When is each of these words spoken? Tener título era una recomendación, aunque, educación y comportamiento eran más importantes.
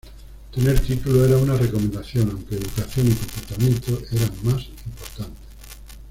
Tener 0.51 0.79
título 0.79 1.23
era 1.23 1.37
una 1.37 1.55
recomendación, 1.55 2.31
aunque, 2.31 2.55
educación 2.55 3.05
y 3.07 3.11
comportamiento 3.13 3.91
eran 4.11 4.31
más 4.41 4.67
importantes. 4.87 5.37